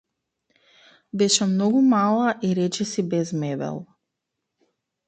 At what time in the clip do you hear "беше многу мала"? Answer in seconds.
1.21-2.27